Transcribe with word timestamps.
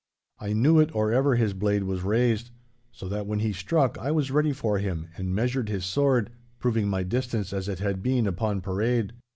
I 0.39 0.53
knew 0.53 0.79
it 0.79 0.89
or 0.95 1.11
ever 1.11 1.35
his 1.35 1.53
blade 1.53 1.83
was 1.83 2.01
raised. 2.01 2.49
So 2.91 3.07
that 3.09 3.27
when 3.27 3.37
he 3.37 3.53
struck 3.53 3.99
I 3.99 4.09
was 4.09 4.31
ready 4.31 4.51
for 4.51 4.79
him 4.79 5.09
and 5.15 5.35
measured 5.35 5.69
his 5.69 5.85
sword, 5.85 6.31
proving 6.57 6.87
my 6.87 7.03
distance 7.03 7.53
as 7.53 7.67
it 7.69 7.77
had 7.77 8.01
been 8.01 8.25
upon 8.25 8.61
parade. 8.61 9.13